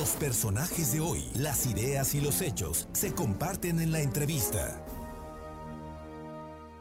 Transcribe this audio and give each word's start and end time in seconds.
Los 0.00 0.16
personajes 0.16 0.94
de 0.94 1.00
hoy, 1.00 1.22
las 1.34 1.66
ideas 1.66 2.14
y 2.14 2.22
los 2.22 2.40
hechos 2.40 2.88
se 2.94 3.14
comparten 3.14 3.80
en 3.80 3.92
la 3.92 4.00
entrevista. 4.00 4.82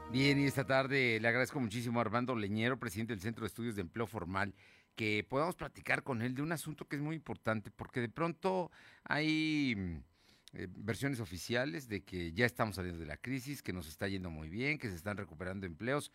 Bien, 0.10 0.40
y 0.40 0.46
esta 0.46 0.66
tarde 0.66 1.20
le 1.20 1.28
agradezco 1.28 1.60
muchísimo 1.60 2.00
a 2.00 2.04
Armando 2.04 2.34
Leñero, 2.34 2.80
presidente 2.80 3.12
del 3.12 3.22
Centro 3.22 3.42
de 3.42 3.48
Estudios 3.48 3.76
de 3.76 3.82
Empleo 3.82 4.08
Formal, 4.08 4.56
que 4.96 5.26
podamos 5.30 5.58
platicar 5.58 6.02
con 6.04 6.22
él 6.22 6.34
de 6.34 6.44
un 6.44 6.54
asunto 6.54 6.88
que 6.88 6.96
es 6.96 7.02
muy 7.02 7.18
importante, 7.18 7.72
porque 7.72 8.00
de 8.00 8.08
pronto 8.08 8.72
hay 9.04 10.02
eh, 10.54 10.68
versiones 10.70 11.20
oficiales 11.20 11.90
de 11.90 12.06
que 12.06 12.32
ya 12.32 12.46
estamos 12.46 12.78
saliendo 12.78 13.02
de 13.02 13.06
la 13.06 13.18
crisis, 13.18 13.62
que 13.62 13.74
nos 13.74 13.90
está 13.90 14.08
yendo 14.08 14.30
muy 14.30 14.48
bien, 14.48 14.78
que 14.78 14.88
se 14.88 14.96
están 14.96 15.18
recuperando 15.18 15.66
empleos, 15.66 16.10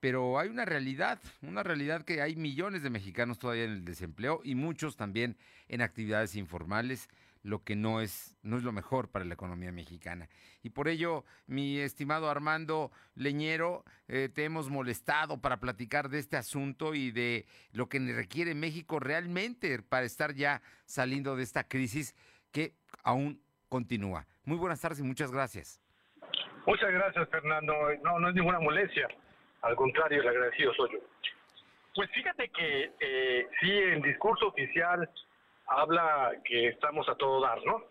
pero 0.00 0.38
hay 0.38 0.48
una 0.48 0.64
realidad, 0.64 1.20
una 1.42 1.62
realidad 1.62 2.02
que 2.02 2.20
hay 2.20 2.36
millones 2.36 2.82
de 2.82 2.90
mexicanos 2.90 3.38
todavía 3.38 3.64
en 3.64 3.72
el 3.72 3.84
desempleo 3.84 4.40
y 4.44 4.54
muchos 4.54 4.96
también 4.96 5.36
en 5.68 5.80
actividades 5.80 6.36
informales, 6.36 7.08
lo 7.42 7.62
que 7.62 7.76
no 7.76 8.00
es, 8.00 8.36
no 8.42 8.56
es 8.56 8.64
lo 8.64 8.72
mejor 8.72 9.08
para 9.08 9.24
la 9.24 9.34
economía 9.34 9.70
mexicana. 9.70 10.28
Y 10.62 10.70
por 10.70 10.88
ello, 10.88 11.24
mi 11.46 11.78
estimado 11.78 12.28
Armando 12.28 12.90
Leñero, 13.14 13.84
eh, 14.08 14.28
te 14.28 14.44
hemos 14.44 14.68
molestado 14.68 15.40
para 15.40 15.58
platicar 15.58 16.08
de 16.08 16.18
este 16.18 16.36
asunto 16.36 16.94
y 16.94 17.12
de 17.12 17.46
lo 17.72 17.88
que 17.88 18.00
requiere 18.00 18.54
México 18.54 18.98
realmente 18.98 19.80
para 19.80 20.06
estar 20.06 20.34
ya 20.34 20.60
saliendo 20.86 21.36
de 21.36 21.44
esta 21.44 21.64
crisis 21.64 22.16
que 22.50 22.74
aún 23.04 23.40
continúa. 23.68 24.26
Muy 24.44 24.56
buenas 24.56 24.80
tardes 24.80 24.98
y 24.98 25.04
muchas 25.04 25.30
gracias. 25.30 25.80
Muchas 26.66 26.90
gracias, 26.90 27.28
Fernando. 27.28 27.74
No, 28.02 28.18
no 28.18 28.28
es 28.28 28.34
ninguna 28.34 28.58
molestia. 28.58 29.06
Al 29.66 29.74
contrario, 29.74 30.20
el 30.20 30.28
agradecido 30.28 30.72
soy 30.74 30.92
yo. 30.92 30.98
Pues 31.94 32.08
fíjate 32.12 32.48
que 32.50 32.92
eh, 33.00 33.48
sí, 33.60 33.72
el 33.72 34.00
discurso 34.00 34.48
oficial 34.48 35.10
habla 35.66 36.34
que 36.44 36.68
estamos 36.68 37.08
a 37.08 37.16
todo 37.16 37.40
dar, 37.40 37.58
¿no? 37.64 37.82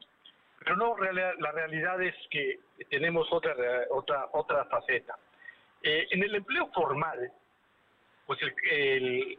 Pero 0.60 0.78
no, 0.78 0.96
la 0.98 1.52
realidad 1.52 2.02
es 2.02 2.16
que 2.30 2.60
tenemos 2.90 3.28
otra 3.32 3.54
otra 3.90 4.30
otra 4.32 4.64
faceta. 4.66 5.18
Eh, 5.84 6.08
en 6.12 6.24
el 6.24 6.36
empleo 6.36 6.72
formal, 6.74 7.30
pues 8.26 8.40
el, 8.42 9.38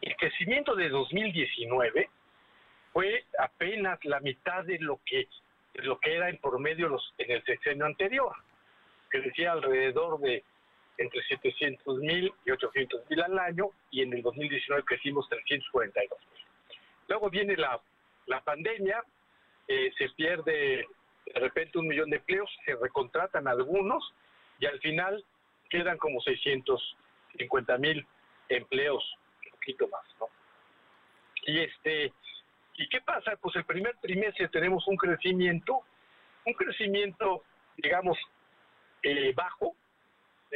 el, 0.00 0.16
crecimiento 0.16 0.74
de 0.74 0.88
2019 0.88 2.08
fue 2.92 3.24
apenas 3.38 4.02
la 4.04 4.20
mitad 4.20 4.64
de 4.64 4.78
lo 4.78 4.98
que 5.04 5.28
lo 5.74 5.98
que 5.98 6.14
era 6.14 6.30
en 6.30 6.38
promedio 6.38 6.88
los, 6.88 7.14
en 7.18 7.30
el 7.32 7.44
sexenio 7.44 7.84
anterior, 7.84 8.34
que 9.10 9.20
decía 9.20 9.52
alrededor 9.52 10.18
de 10.20 10.42
entre 10.98 11.22
700 11.22 11.98
mil 11.98 12.32
y 12.44 12.50
800 12.50 13.10
mil 13.10 13.20
al 13.22 13.38
año, 13.38 13.70
y 13.90 14.02
en 14.02 14.12
el 14.12 14.22
2019 14.22 14.84
crecimos 14.84 15.28
342 15.28 16.18
mil. 16.32 16.44
Luego 17.08 17.30
viene 17.30 17.56
la, 17.56 17.80
la 18.26 18.40
pandemia, 18.40 19.02
eh, 19.68 19.92
se 19.96 20.08
pierde 20.10 20.86
de 21.26 21.40
repente 21.40 21.78
un 21.78 21.88
millón 21.88 22.10
de 22.10 22.16
empleos, 22.16 22.50
se 22.64 22.74
recontratan 22.76 23.48
algunos, 23.48 24.12
y 24.58 24.66
al 24.66 24.78
final 24.80 25.24
quedan 25.68 25.98
como 25.98 26.20
650 26.20 27.78
mil 27.78 28.06
empleos, 28.48 29.04
un 29.44 29.50
poquito 29.50 29.88
más, 29.88 30.04
¿no? 30.20 30.28
Y 31.46 31.60
este, 31.60 32.12
¿y 32.74 32.88
qué 32.88 33.00
pasa? 33.00 33.36
Pues 33.40 33.54
el 33.56 33.64
primer 33.64 33.96
trimestre 33.98 34.48
tenemos 34.48 34.86
un 34.88 34.96
crecimiento, 34.96 35.80
un 36.44 36.54
crecimiento, 36.54 37.42
digamos, 37.76 38.18
eh, 39.02 39.32
bajo, 39.34 39.76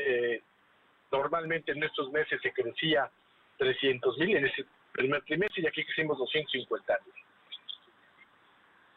eh, 0.07 0.43
normalmente 1.11 1.73
en 1.73 1.83
estos 1.83 2.11
meses 2.13 2.41
se 2.43 2.53
crecía 2.53 3.11
300 3.59 4.19
mil 4.19 4.37
en 4.37 4.47
ese 4.47 4.65
primer 4.93 5.23
trimestre 5.23 5.63
y 5.63 5.67
aquí 5.67 5.85
crecimos 5.85 6.19
250 6.19 6.99
mil. 7.05 7.15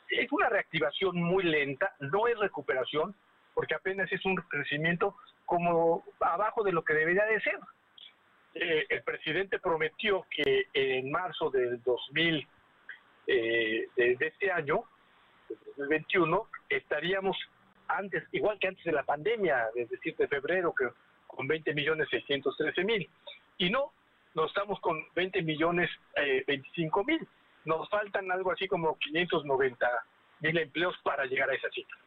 Es 0.09 0.31
una 0.31 0.49
reactivación 0.49 1.21
muy 1.21 1.43
lenta, 1.43 1.95
no 1.99 2.27
es 2.27 2.37
recuperación, 2.37 3.15
porque 3.53 3.75
apenas 3.75 4.11
es 4.11 4.23
un 4.25 4.35
crecimiento 4.35 5.15
como 5.45 6.03
abajo 6.19 6.63
de 6.63 6.71
lo 6.71 6.83
que 6.83 6.93
debería 6.93 7.25
de 7.25 7.41
ser. 7.41 7.59
Eh, 8.55 8.85
el 8.89 9.03
presidente 9.03 9.59
prometió 9.59 10.25
que 10.29 10.67
en 10.73 11.11
marzo 11.11 11.49
del 11.49 11.81
2000, 11.81 12.47
eh, 13.25 13.87
de 13.95 14.17
este 14.19 14.51
año, 14.51 14.83
2021, 15.77 16.47
estaríamos 16.69 17.37
antes, 17.87 18.23
igual 18.31 18.57
que 18.59 18.67
antes 18.67 18.83
de 18.83 18.91
la 18.91 19.03
pandemia, 19.03 19.67
desde 19.75 19.97
7 20.01 20.23
de 20.23 20.29
febrero, 20.29 20.73
que 20.73 20.89
con 21.27 21.47
20 21.47 21.73
millones 21.73 22.07
613 22.09 22.83
mil. 22.83 23.09
Y 23.57 23.69
no, 23.69 23.91
no 24.35 24.45
estamos 24.45 24.79
con 24.79 25.03
20 25.15 25.41
millones 25.43 25.89
eh, 26.15 26.43
25 26.47 27.03
mil. 27.03 27.27
Nos 27.65 27.89
faltan 27.89 28.31
algo 28.31 28.51
así 28.51 28.67
como 28.67 28.97
590 28.97 29.87
mil 30.41 30.57
empleos 30.57 30.95
para 31.03 31.25
llegar 31.25 31.49
a 31.49 31.55
esa 31.55 31.69
cifra. 31.69 31.97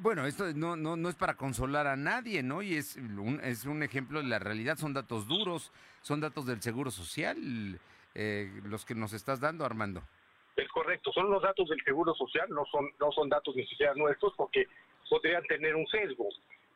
Bueno, 0.00 0.26
esto 0.26 0.52
no, 0.54 0.74
no, 0.74 0.96
no 0.96 1.08
es 1.08 1.14
para 1.14 1.34
consolar 1.34 1.86
a 1.86 1.94
nadie, 1.94 2.42
¿no? 2.42 2.62
Y 2.62 2.74
es 2.74 2.96
un, 2.96 3.40
es 3.44 3.64
un 3.64 3.82
ejemplo 3.82 4.20
de 4.20 4.28
la 4.28 4.40
realidad, 4.40 4.76
son 4.76 4.92
datos 4.92 5.28
duros, 5.28 5.70
son 6.00 6.20
datos 6.20 6.46
del 6.46 6.60
Seguro 6.60 6.90
Social, 6.90 7.78
eh, 8.14 8.60
los 8.64 8.84
que 8.84 8.96
nos 8.96 9.12
estás 9.12 9.38
dando, 9.38 9.64
Armando. 9.64 10.02
Correcto, 10.74 11.12
son 11.12 11.30
los 11.30 11.40
datos 11.40 11.68
del 11.68 11.80
Seguro 11.84 12.14
Social, 12.14 12.50
no 12.50 12.64
son, 12.66 12.90
no 12.98 13.12
son 13.12 13.28
datos 13.28 13.54
ni 13.54 13.64
siquiera 13.64 13.94
nuestros 13.94 14.32
porque 14.36 14.66
podrían 15.08 15.44
tener 15.44 15.76
un 15.76 15.86
sesgo. 15.86 16.28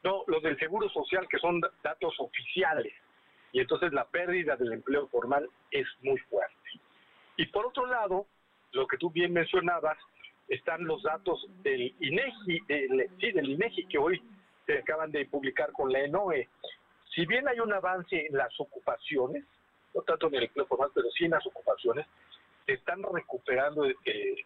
No, 0.05 0.23
los 0.29 0.41
del 0.41 0.57
Seguro 0.61 0.89
Social 0.89 1.27
que 1.29 1.37
son 1.39 1.61
datos 1.83 2.15
oficiales. 2.21 2.93
Y 3.51 3.59
entonces 3.59 3.93
la 3.93 4.05
pérdida 4.05 4.55
del 4.55 4.75
empleo 4.75 5.09
formal 5.09 5.51
es 5.73 5.85
muy 6.03 6.17
fuerte. 6.31 6.55
Y 7.39 7.47
por 7.47 7.67
otro 7.67 7.87
lado, 7.87 8.27
lo 8.71 8.87
que 8.87 8.99
tú 8.99 9.11
bien 9.11 9.33
mencionabas, 9.33 9.99
están 10.47 10.85
los 10.85 11.03
datos 11.03 11.45
del 11.65 11.93
INEGI, 11.99 12.61
del, 12.69 13.11
sí, 13.21 13.33
del 13.33 13.51
INEGI 13.51 13.89
que 13.89 13.99
hoy 13.99 14.23
se 14.65 14.79
acaban 14.79 15.11
de 15.11 15.27
publicar 15.27 15.73
con 15.73 15.91
la 15.91 16.05
ENOE. 16.05 16.49
Si 17.17 17.27
bien 17.27 17.49
hay 17.49 17.59
un 17.59 17.73
avance 17.73 18.27
en 18.27 18.37
las 18.37 18.53
ocupaciones, 18.61 19.45
no 19.93 20.03
tanto 20.03 20.29
en 20.29 20.37
el 20.37 20.45
empleo 20.45 20.67
formal, 20.67 20.91
pero 20.95 21.11
sí 21.11 21.25
en 21.25 21.33
las 21.33 21.45
ocupaciones, 21.49 22.07
están 22.75 23.03
recuperando 23.03 23.87
eh, 23.87 24.45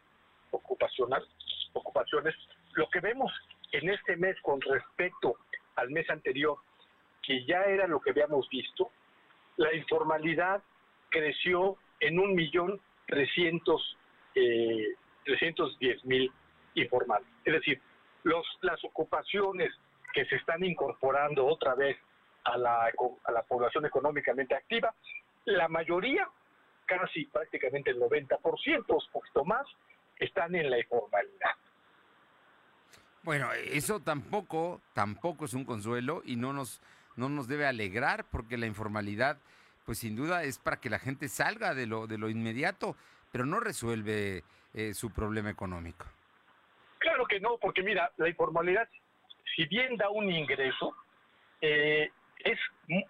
ocupacional, 0.50 1.26
ocupaciones. 1.72 2.34
Lo 2.74 2.88
que 2.90 3.00
vemos 3.00 3.32
en 3.72 3.90
este 3.90 4.16
mes 4.16 4.36
con 4.42 4.60
respecto 4.60 5.36
al 5.76 5.90
mes 5.90 6.08
anterior, 6.10 6.58
que 7.22 7.44
ya 7.44 7.62
era 7.64 7.86
lo 7.86 8.00
que 8.00 8.10
habíamos 8.10 8.48
visto, 8.48 8.90
la 9.56 9.72
informalidad 9.74 10.62
creció 11.10 11.76
en 12.00 12.18
un 12.18 12.34
millón 12.34 12.80
trescientos 13.06 13.96
eh, 14.34 14.94
diez 15.78 16.04
mil 16.04 16.32
informales. 16.74 17.28
Es 17.44 17.52
decir, 17.54 17.80
los, 18.24 18.46
las 18.62 18.82
ocupaciones 18.84 19.72
que 20.12 20.24
se 20.26 20.36
están 20.36 20.64
incorporando 20.64 21.46
otra 21.46 21.74
vez 21.74 21.96
a 22.44 22.56
la, 22.56 22.90
a 23.24 23.32
la 23.32 23.42
población 23.42 23.86
económicamente 23.86 24.54
activa, 24.54 24.94
la 25.44 25.68
mayoría 25.68 26.28
casi 26.98 27.25
prácticamente 27.26 27.91
el 27.91 28.00
90%, 28.00 28.84
un 28.88 29.12
poquito 29.12 29.44
más, 29.44 29.66
están 30.19 30.54
en 30.54 30.70
la 30.70 30.78
informalidad. 30.78 31.50
Bueno, 33.22 33.53
eso 33.53 34.00
tampoco, 34.00 34.80
tampoco 34.94 35.44
es 35.44 35.54
un 35.54 35.64
consuelo 35.64 36.22
y 36.25 36.36
no 36.36 36.52
nos, 36.52 36.81
no 37.16 37.28
nos 37.28 37.47
debe 37.47 37.66
alegrar 37.66 38.25
porque 38.31 38.56
la 38.56 38.66
informalidad, 38.66 39.38
pues 39.84 39.98
sin 39.98 40.16
duda 40.16 40.42
es 40.42 40.58
para 40.58 40.81
que 40.81 40.91
la 40.91 40.98
gente 40.98 41.28
salga 41.28 41.75
de 41.75 41.86
lo, 41.86 42.06
de 42.06 42.19
lo 42.19 42.28
inmediato, 42.28 42.97
pero 43.31 43.47
no 43.47 43.60
resuelve 43.60 44.42
eh, 44.75 44.94
su 44.94 45.12
problema 45.12 45.50
económico. 45.50 46.06
Claro 46.98 47.26
que 47.26 47.41
no, 47.41 47.58
porque 47.58 47.82
mira, 47.82 48.10
la 48.16 48.28
informalidad, 48.28 48.88
si 49.54 49.66
bien 49.66 49.97
da 49.97 50.10
un 50.10 50.31
ingreso, 50.31 50.97
eh, 51.60 52.10
es, 52.44 52.58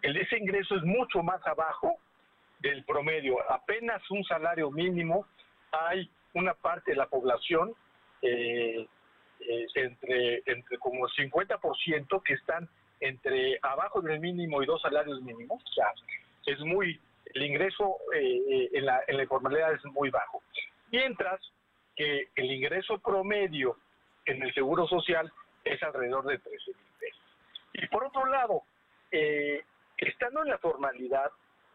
ese 0.02 0.38
ingreso 0.38 0.76
es 0.76 0.82
mucho 0.82 1.22
más 1.22 1.44
abajo 1.46 1.98
del 2.62 2.84
promedio. 2.84 3.38
Apenas 3.50 4.00
un 4.10 4.24
salario 4.24 4.70
mínimo, 4.70 5.26
hay 5.72 6.08
una 6.34 6.54
parte 6.54 6.92
de 6.92 6.96
la 6.96 7.06
población, 7.06 7.74
eh, 8.22 8.86
eh, 9.40 9.66
entre, 9.74 10.42
entre 10.46 10.78
como 10.78 11.06
el 11.06 11.12
50% 11.12 12.22
que 12.22 12.34
están 12.34 12.68
entre 13.00 13.58
abajo 13.62 14.00
del 14.00 14.20
mínimo 14.20 14.62
y 14.62 14.66
dos 14.66 14.80
salarios 14.80 15.20
mínimos. 15.22 15.60
O 15.62 15.72
sea, 15.72 15.92
es 16.46 16.60
muy, 16.60 17.00
el 17.34 17.42
ingreso 17.42 17.96
eh, 18.14 18.70
en, 18.72 18.86
la, 18.86 19.00
en 19.08 19.16
la 19.16 19.24
informalidad 19.24 19.72
es 19.72 19.84
muy 19.86 20.10
bajo. 20.10 20.40
Mientras 20.92 21.40
que 21.96 22.28
el 22.36 22.50
ingreso 22.50 22.98
promedio 22.98 23.76
en 24.24 24.40
el 24.40 24.54
Seguro 24.54 24.86
Social 24.86 25.30
es 25.64 25.82
alrededor 25.82 26.24
de 26.26 26.38
13 26.38 26.70
mil 26.70 26.92
pesos. 27.00 27.22
Y 27.72 27.86
por 27.88 28.04
otro 28.04 28.26
lado, 28.26 28.62
estando 29.10 30.42
en 30.42 30.48
la 30.48 30.58
formalidad, 30.58 31.30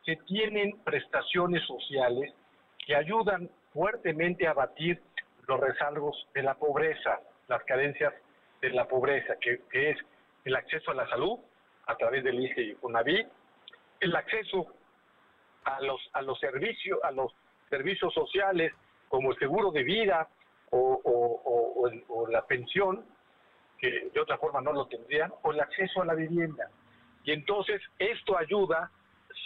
se 0.08 0.16
tienen 0.26 0.80
prestaciones 0.86 1.62
sociales 1.66 2.34
que 2.86 2.96
ayudan 2.96 3.50
fuertemente 3.74 4.48
a 4.48 4.54
batir 4.54 5.02
los 5.48 5.60
rezagos 5.60 6.28
de 6.34 6.44
la 6.44 6.54
pobreza, 6.54 7.20
las 7.50 7.62
carencias 7.66 8.14
de 8.62 8.70
la 8.70 8.88
pobreza, 8.88 9.36
que, 9.42 9.62
es 9.74 9.98
el 10.46 10.56
acceso 10.56 10.92
a 10.92 10.96
la 10.96 11.10
salud 11.10 11.38
a 11.88 11.98
través 11.98 12.24
del 12.24 12.40
ICE 12.40 12.62
y 12.62 12.78
UNAVI, 12.82 13.28
el 14.00 14.16
acceso 14.16 14.68
a 15.66 15.82
los 15.82 16.00
a 16.14 16.22
los 16.22 16.40
servicios 16.40 17.00
a 17.04 17.12
los 17.12 17.34
servicios 17.70 18.14
sociales 18.14 18.72
como 19.10 19.32
el 19.32 19.40
seguro 19.40 19.72
de 19.72 19.84
vida 19.84 20.30
o 20.72 22.28
la 22.30 22.46
pensión, 22.46 23.06
que 23.78 24.10
de 24.14 24.20
otra 24.22 24.38
forma 24.38 24.62
no 24.62 24.72
lo 24.72 24.88
tendrían, 24.88 25.34
o 25.44 25.52
el 25.52 25.60
acceso 25.60 26.02
a 26.02 26.06
la 26.06 26.14
vivienda. 26.14 26.70
Y 27.26 27.32
entonces 27.34 27.82
esto 28.00 28.38
ayuda, 28.38 28.90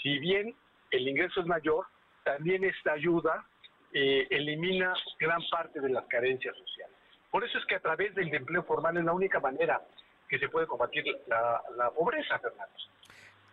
si 0.01 0.19
bien 0.19 0.55
el 0.91 1.07
ingreso 1.07 1.41
es 1.41 1.47
mayor, 1.47 1.85
también 2.23 2.63
esta 2.63 2.93
ayuda 2.93 3.45
eh, 3.93 4.27
elimina 4.29 4.93
gran 5.19 5.41
parte 5.49 5.79
de 5.79 5.89
las 5.89 6.05
carencias 6.05 6.55
sociales. 6.57 6.95
Por 7.29 7.43
eso 7.43 7.57
es 7.57 7.65
que 7.65 7.75
a 7.75 7.79
través 7.79 8.13
del 8.15 8.33
empleo 8.33 8.63
formal 8.63 8.97
es 8.97 9.05
la 9.05 9.13
única 9.13 9.39
manera 9.39 9.81
que 10.27 10.39
se 10.39 10.49
puede 10.49 10.67
combatir 10.67 11.03
la, 11.27 11.91
pobreza, 11.91 12.39
Fernando. 12.39 12.73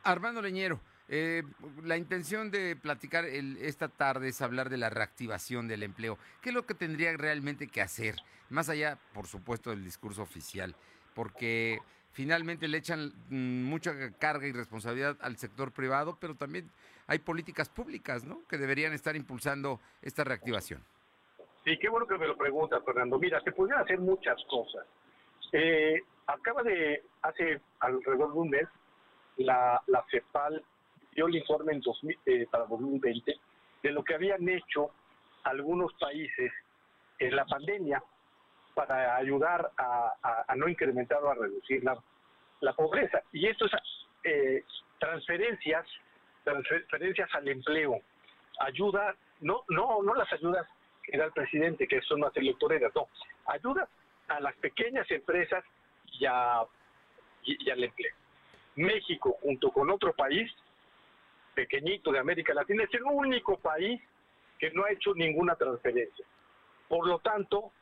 Armando 0.04 0.42
Leñero, 0.42 0.80
eh, 1.08 1.42
la 1.82 1.96
intención 1.96 2.50
de 2.50 2.76
platicar 2.76 3.24
esta 3.24 3.88
tarde 3.88 4.28
es 4.28 4.40
hablar 4.42 4.68
de 4.68 4.78
la 4.78 4.90
reactivación 4.90 5.66
del 5.68 5.82
empleo. 5.82 6.18
¿Qué 6.40 6.50
es 6.50 6.54
lo 6.54 6.66
que 6.66 6.74
tendría 6.74 7.16
realmente 7.16 7.68
que 7.68 7.80
hacer? 7.80 8.16
Más 8.48 8.68
allá, 8.68 8.98
por 9.12 9.26
supuesto, 9.26 9.70
del 9.70 9.84
discurso 9.84 10.22
oficial, 10.22 10.74
porque 11.14 11.80
finalmente 12.12 12.68
le 12.68 12.78
echan 12.78 13.12
mm, 13.30 13.64
mucha 13.64 13.92
carga 14.18 14.46
y 14.46 14.52
responsabilidad 14.52 15.16
al 15.20 15.36
sector 15.36 15.72
privado, 15.72 16.18
pero 16.20 16.34
también 16.34 16.70
hay 17.06 17.18
políticas 17.20 17.68
públicas, 17.68 18.24
¿no? 18.24 18.40
Que 18.48 18.58
deberían 18.58 18.92
estar 18.92 19.16
impulsando 19.16 19.80
esta 20.02 20.24
reactivación. 20.24 20.82
Sí, 21.64 21.78
qué 21.78 21.88
bueno 21.88 22.06
que 22.06 22.18
me 22.18 22.26
lo 22.26 22.36
preguntas, 22.36 22.82
Fernando. 22.84 23.18
Mira, 23.18 23.40
se 23.42 23.52
podrían 23.52 23.80
hacer 23.80 23.98
muchas 23.98 24.36
cosas. 24.48 24.86
Eh, 25.52 26.02
acaba 26.26 26.62
de, 26.62 27.02
hace 27.22 27.60
alrededor 27.80 28.32
de 28.32 28.38
un 28.38 28.50
mes, 28.50 28.68
la, 29.38 29.82
CEPAL 30.10 30.62
dio 31.12 31.26
el 31.26 31.36
informe 31.36 31.72
en 31.72 31.82
eh, 32.26 32.46
para 32.50 32.66
2020 32.66 33.34
de 33.82 33.90
lo 33.90 34.02
que 34.02 34.14
habían 34.14 34.48
hecho 34.48 34.90
algunos 35.44 35.92
países 35.94 36.52
en 37.18 37.36
la 37.36 37.44
pandemia 37.46 38.02
para 38.78 39.16
ayudar 39.16 39.72
a, 39.76 40.54
no 40.54 40.68
incrementar 40.68 41.20
o 41.20 41.30
a 41.30 41.34
reducir 41.34 41.82
la, 41.82 42.72
pobreza. 42.74 43.20
Y 43.32 43.48
esto 43.48 43.66
es 43.66 43.72
eh, 44.22 44.62
transferencias 45.00 45.84
transferencias 46.44 47.28
al 47.34 47.48
empleo, 47.48 48.00
ayuda, 48.60 49.16
no, 49.40 49.64
no, 49.68 50.00
no 50.00 50.14
las 50.14 50.32
ayudas 50.32 50.64
que 51.02 51.18
da 51.18 51.24
el 51.24 51.32
presidente, 51.32 51.88
que 51.88 52.00
son 52.02 52.20
más 52.20 52.34
electoreras, 52.36 52.92
no, 52.94 53.08
ayuda 53.46 53.88
a 54.28 54.38
las 54.38 54.54
pequeñas 54.58 55.10
empresas 55.10 55.64
y, 56.12 56.24
y, 56.24 57.70
al 57.70 57.82
empleo. 57.82 58.14
México, 58.76 59.36
junto 59.42 59.72
con 59.72 59.90
otro 59.90 60.12
país 60.12 60.48
pequeñito 61.52 62.12
de 62.12 62.20
América 62.20 62.54
Latina, 62.54 62.84
es 62.84 62.94
el 62.94 63.02
único 63.02 63.58
país 63.58 64.00
que 64.56 64.70
no 64.70 64.84
ha 64.84 64.92
hecho 64.92 65.14
ninguna 65.14 65.56
transferencia. 65.56 66.24
Por 66.86 67.08
lo 67.08 67.18
tanto, 67.18 67.72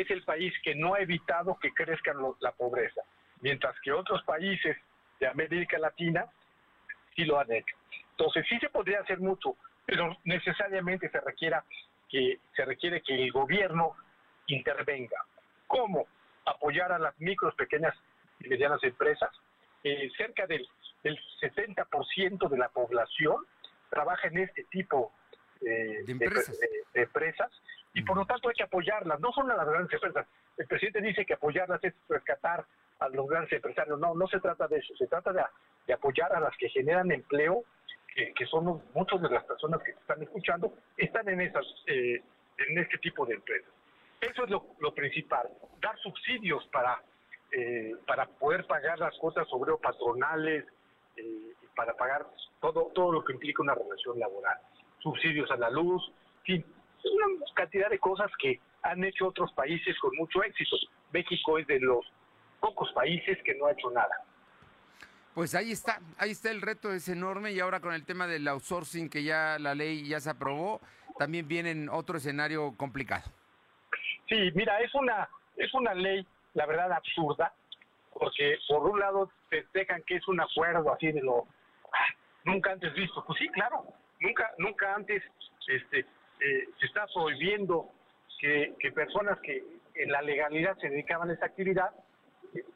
es 0.00 0.10
el 0.10 0.22
país 0.22 0.52
que 0.62 0.74
no 0.74 0.94
ha 0.94 1.00
evitado 1.00 1.58
que 1.60 1.72
crezca 1.72 2.12
la 2.40 2.52
pobreza, 2.52 3.02
mientras 3.40 3.78
que 3.80 3.92
otros 3.92 4.22
países 4.24 4.76
de 5.20 5.26
América 5.26 5.78
Latina 5.78 6.26
sí 7.14 7.24
lo 7.24 7.38
han 7.38 7.52
hecho. 7.52 7.76
Entonces 8.10 8.44
sí 8.48 8.58
se 8.58 8.70
podría 8.70 9.00
hacer 9.00 9.20
mucho, 9.20 9.56
pero 9.86 10.16
necesariamente 10.24 11.08
se 11.10 11.20
requiera 11.20 11.64
que 12.08 12.38
se 12.54 12.64
requiere 12.64 13.02
que 13.02 13.14
el 13.14 13.32
gobierno 13.32 13.94
intervenga. 14.46 15.16
¿Cómo? 15.66 16.06
Apoyar 16.44 16.92
a 16.92 16.98
las 16.98 17.18
micros, 17.20 17.54
pequeñas 17.54 17.94
y 18.40 18.48
medianas 18.48 18.82
empresas. 18.84 19.30
Eh, 19.82 20.10
cerca 20.16 20.46
del, 20.46 20.66
del 21.02 21.18
70% 21.40 22.48
de 22.48 22.58
la 22.58 22.68
población 22.68 23.44
trabaja 23.90 24.28
en 24.28 24.38
este 24.38 24.64
tipo 24.64 25.12
eh, 25.60 26.02
de, 26.04 26.12
empresas. 26.12 27.50
Y 27.94 28.02
por 28.02 28.16
lo 28.16 28.26
tanto 28.26 28.48
hay 28.48 28.54
que 28.54 28.64
apoyarlas, 28.64 29.20
no 29.20 29.32
son 29.32 29.50
a 29.50 29.56
las 29.56 29.68
grandes 29.68 29.94
empresas. 29.94 30.26
El 30.56 30.66
presidente 30.66 31.00
dice 31.00 31.24
que 31.24 31.34
apoyarlas 31.34 31.82
es 31.84 31.94
rescatar 32.08 32.66
a 32.98 33.08
los 33.08 33.26
grandes 33.28 33.52
empresarios. 33.52 33.98
No, 34.00 34.14
no 34.14 34.26
se 34.26 34.40
trata 34.40 34.66
de 34.66 34.78
eso, 34.78 34.94
se 34.96 35.06
trata 35.06 35.32
de, 35.32 35.92
apoyar 35.92 36.34
a 36.34 36.40
las 36.40 36.56
que 36.56 36.68
generan 36.68 37.10
empleo 37.12 37.64
que, 38.14 38.46
son 38.46 38.82
muchas 38.94 39.20
de 39.22 39.28
las 39.28 39.44
personas 39.44 39.82
que 39.82 39.90
están 39.90 40.22
escuchando, 40.22 40.72
están 40.96 41.28
en, 41.28 41.40
esas, 41.40 41.64
eh, 41.86 42.22
en 42.58 42.78
este 42.78 42.98
tipo 42.98 43.26
de 43.26 43.34
empresas. 43.34 43.70
Eso 44.20 44.44
es 44.44 44.50
lo, 44.50 44.94
principal, 44.94 45.48
dar 45.80 45.98
subsidios 45.98 46.64
para, 46.68 47.02
eh, 47.50 47.96
para 48.06 48.26
poder 48.26 48.66
pagar 48.66 49.00
las 49.00 49.16
cuotas 49.18 49.48
obrero 49.50 49.78
patronales, 49.78 50.64
eh, 51.16 51.54
para 51.74 51.94
pagar 51.94 52.24
todo, 52.60 52.92
todo 52.94 53.12
lo 53.12 53.24
que 53.24 53.32
implica 53.32 53.62
una 53.62 53.74
relación 53.74 54.18
laboral, 54.18 54.58
subsidios 55.00 55.50
a 55.50 55.56
la 55.56 55.70
luz, 55.70 56.12
una 57.12 57.44
cantidad 57.54 57.90
de 57.90 57.98
cosas 57.98 58.30
que 58.38 58.60
han 58.82 59.02
hecho 59.04 59.28
otros 59.28 59.52
países 59.52 59.98
con 59.98 60.14
mucho 60.16 60.42
éxito. 60.42 60.76
México 61.12 61.58
es 61.58 61.66
de 61.66 61.80
los 61.80 62.04
pocos 62.60 62.90
países 62.92 63.38
que 63.44 63.54
no 63.54 63.66
ha 63.66 63.72
hecho 63.72 63.90
nada. 63.90 64.24
Pues 65.34 65.54
ahí 65.56 65.72
está, 65.72 65.98
ahí 66.18 66.30
está 66.30 66.50
el 66.50 66.62
reto, 66.62 66.92
es 66.92 67.08
enorme 67.08 67.52
y 67.52 67.58
ahora 67.58 67.80
con 67.80 67.92
el 67.92 68.04
tema 68.04 68.28
del 68.28 68.46
outsourcing 68.46 69.10
que 69.10 69.24
ya 69.24 69.58
la 69.58 69.74
ley 69.74 70.06
ya 70.06 70.20
se 70.20 70.30
aprobó, 70.30 70.80
también 71.18 71.48
viene 71.48 71.72
en 71.72 71.88
otro 71.88 72.18
escenario 72.18 72.72
complicado. 72.76 73.24
Sí, 74.28 74.52
mira, 74.54 74.80
es 74.80 74.94
una 74.94 75.28
es 75.56 75.72
una 75.74 75.92
ley, 75.94 76.26
la 76.54 76.66
verdad, 76.66 76.92
absurda, 76.92 77.52
porque 78.12 78.58
por 78.68 78.88
un 78.88 79.00
lado 79.00 79.30
te 79.50 79.66
dejan 79.74 80.02
que 80.04 80.16
es 80.16 80.28
un 80.28 80.40
acuerdo 80.40 80.92
así 80.92 81.10
de 81.10 81.20
lo 81.20 81.46
ah, 81.92 82.14
nunca 82.44 82.70
antes 82.72 82.94
visto. 82.94 83.24
Pues 83.26 83.38
sí, 83.40 83.48
claro, 83.48 83.84
nunca 84.20 84.52
nunca 84.58 84.94
antes 84.94 85.22
este 85.66 86.06
eh, 86.40 86.68
se 86.78 86.86
está 86.86 87.06
prohibiendo 87.12 87.90
que, 88.38 88.92
personas 88.94 89.38
que 89.40 89.62
en 89.94 90.12
la 90.12 90.20
legalidad 90.22 90.76
se 90.78 90.90
dedicaban 90.90 91.30
a 91.30 91.34
esa 91.34 91.46
actividad 91.46 91.90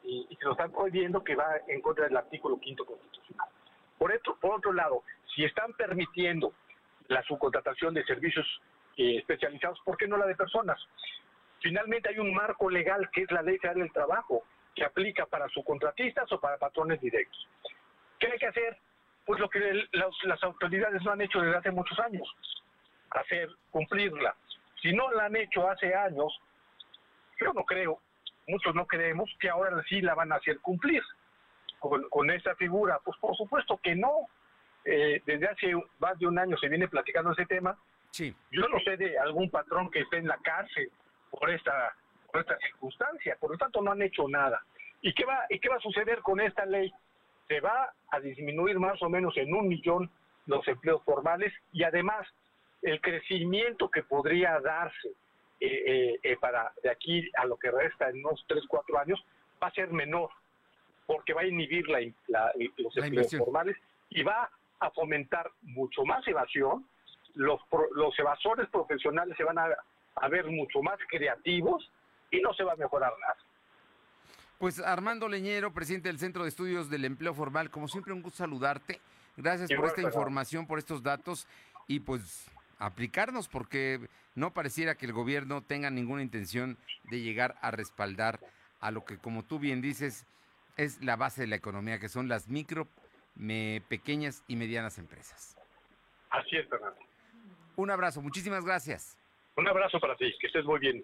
y, 0.03 0.27
se 0.39 0.45
lo 0.45 0.53
están 0.53 0.71
prohibiendo 0.71 1.23
que 1.23 1.35
va 1.35 1.57
en 1.67 1.81
contra 1.81 2.05
del 2.05 2.17
artículo 2.17 2.59
quinto 2.59 2.85
constitucional. 2.85 3.49
Por 3.97 4.11
otro, 4.11 4.37
por 4.39 4.55
otro 4.55 4.73
lado, 4.73 5.03
si 5.35 5.43
están 5.43 5.73
permitiendo 5.73 6.53
la 7.07 7.21
subcontratación 7.23 7.93
de 7.93 8.03
servicios 8.05 8.45
eh, 8.97 9.17
especializados, 9.17 9.79
¿por 9.85 9.97
qué 9.97 10.07
no 10.07 10.17
la 10.17 10.25
de 10.25 10.35
personas? 10.35 10.79
Finalmente 11.61 12.09
hay 12.09 12.19
un 12.19 12.33
marco 12.33 12.69
legal 12.69 13.09
que 13.11 13.23
es 13.23 13.31
la 13.31 13.41
Ley 13.41 13.57
Federal 13.57 13.81
del 13.81 13.91
Trabajo, 13.91 14.43
que 14.75 14.85
aplica 14.85 15.25
para 15.25 15.49
subcontratistas 15.49 16.31
o 16.31 16.39
para 16.39 16.57
patrones 16.57 17.01
directos. 17.01 17.47
¿Qué 18.17 18.27
hay 18.27 18.39
que 18.39 18.47
hacer? 18.47 18.77
Pues 19.25 19.39
lo 19.39 19.49
que 19.49 19.87
las 19.91 20.43
autoridades 20.43 21.03
no 21.03 21.11
han 21.11 21.21
hecho 21.21 21.41
desde 21.41 21.57
hace 21.57 21.71
muchos 21.71 21.99
años, 21.99 22.27
hacer 23.11 23.49
cumplirla. 23.71 24.35
Si 24.81 24.93
no 24.93 25.11
la 25.11 25.25
han 25.25 25.35
hecho 25.35 25.69
hace 25.69 25.93
años, 25.93 26.33
yo 27.39 27.53
no 27.53 27.63
creo 27.63 28.01
muchos 28.49 28.75
no 28.75 28.85
creemos 28.85 29.29
que 29.39 29.49
ahora 29.49 29.81
sí 29.87 30.01
la 30.01 30.15
van 30.15 30.31
a 30.31 30.35
hacer 30.35 30.59
cumplir 30.59 31.01
con, 31.79 32.09
con 32.09 32.29
esta 32.31 32.55
figura. 32.55 32.99
Pues 33.03 33.17
por 33.19 33.35
supuesto 33.37 33.79
que 33.81 33.95
no. 33.95 34.27
Eh, 34.85 35.21
desde 35.25 35.47
hace 35.47 35.73
más 35.99 36.17
de 36.17 36.25
un 36.25 36.39
año 36.39 36.57
se 36.57 36.69
viene 36.69 36.87
platicando 36.87 37.31
ese 37.31 37.45
tema. 37.45 37.77
Sí. 38.11 38.35
Yo 38.51 38.67
no 38.67 38.79
sé 38.79 38.97
de 38.97 39.19
algún 39.19 39.49
patrón 39.49 39.91
que 39.91 39.99
esté 39.99 40.17
en 40.17 40.27
la 40.27 40.37
cárcel 40.37 40.89
por 41.29 41.49
esta, 41.49 41.93
por 42.31 42.41
esta 42.41 42.57
circunstancia. 42.57 43.37
Por 43.39 43.51
lo 43.51 43.57
tanto, 43.57 43.81
no 43.81 43.91
han 43.91 44.01
hecho 44.01 44.27
nada. 44.27 44.61
¿Y 45.01 45.13
qué, 45.13 45.25
va, 45.25 45.45
¿Y 45.49 45.59
qué 45.59 45.69
va 45.69 45.75
a 45.75 45.81
suceder 45.81 46.19
con 46.21 46.39
esta 46.39 46.65
ley? 46.65 46.91
Se 47.47 47.59
va 47.59 47.93
a 48.09 48.19
disminuir 48.19 48.79
más 48.79 49.01
o 49.01 49.09
menos 49.09 49.35
en 49.37 49.53
un 49.53 49.67
millón 49.67 50.09
los 50.47 50.67
empleos 50.67 51.03
formales 51.03 51.53
y 51.71 51.83
además 51.83 52.25
el 52.81 53.01
crecimiento 53.01 53.89
que 53.89 54.03
podría 54.03 54.59
darse 54.59 55.09
eh, 55.59 55.83
eh, 55.85 56.19
eh, 56.23 56.37
para 56.37 56.71
de 56.81 56.89
aquí 56.89 57.29
a 57.37 57.45
lo 57.45 57.57
que 57.57 57.69
resta 57.69 58.09
en 58.09 58.25
unos 58.25 58.43
3, 58.47 58.63
4 58.67 58.99
años 58.99 59.25
va 59.61 59.67
a 59.67 59.71
ser 59.71 59.91
menor, 59.91 60.29
porque 61.05 61.33
va 61.33 61.41
a 61.41 61.45
inhibir 61.45 61.87
la, 61.89 61.99
los 62.77 62.95
empleos 62.97 63.35
formales 63.37 63.75
y 64.09 64.23
va 64.23 64.49
a 64.79 64.89
fomentar 64.91 65.51
mucho 65.63 66.05
más 66.05 66.25
evasión. 66.27 66.87
Los, 67.35 67.59
los 67.91 68.17
evasores 68.17 68.69
profesionales 68.69 69.35
se 69.37 69.43
van 69.43 69.59
a, 69.59 69.67
a 70.15 70.27
ver 70.29 70.45
mucho 70.47 70.81
más 70.81 70.97
creativos 71.09 71.91
y 72.31 72.39
no 72.39 72.53
se 72.53 72.63
va 72.63 72.73
a 72.73 72.77
mejorar 72.77 73.11
nada. 73.19 73.37
Pues 74.57 74.79
Armando 74.79 75.27
Leñero, 75.27 75.73
presidente 75.73 76.09
del 76.09 76.19
Centro 76.19 76.43
de 76.43 76.49
Estudios 76.49 76.89
del 76.89 77.05
Empleo 77.05 77.33
Formal, 77.33 77.69
como 77.69 77.87
siempre 77.87 78.13
un 78.13 78.21
gusto 78.21 78.37
saludarte. 78.37 78.99
Gracias 79.35 79.71
por 79.73 79.85
esta 79.85 80.01
información, 80.01 80.67
por 80.67 80.79
estos 80.79 81.01
datos 81.01 81.47
y 81.87 81.99
pues 82.01 82.49
aplicarnos 82.79 83.47
porque 83.47 83.99
no 84.35 84.53
pareciera 84.53 84.95
que 84.95 85.05
el 85.05 85.13
gobierno 85.13 85.61
tenga 85.61 85.89
ninguna 85.89 86.23
intención 86.23 86.77
de 87.03 87.21
llegar 87.21 87.57
a 87.61 87.71
respaldar 87.71 88.39
a 88.79 88.91
lo 88.91 89.05
que, 89.05 89.17
como 89.17 89.43
tú 89.43 89.59
bien 89.59 89.81
dices, 89.81 90.25
es 90.77 91.03
la 91.03 91.17
base 91.17 91.41
de 91.41 91.47
la 91.47 91.57
economía, 91.57 91.99
que 91.99 92.09
son 92.09 92.29
las 92.29 92.47
micro, 92.47 92.87
pequeñas 93.89 94.43
y 94.47 94.55
medianas 94.55 94.97
empresas. 94.97 95.57
Así 96.29 96.55
es, 96.55 96.67
Fernando. 96.69 96.99
Un 97.75 97.91
abrazo, 97.91 98.21
muchísimas 98.21 98.65
gracias. 98.65 99.17
Un 99.55 99.67
abrazo 99.67 99.99
para 99.99 100.15
ti, 100.15 100.33
que 100.39 100.47
estés 100.47 100.65
muy 100.65 100.79
bien. 100.79 101.03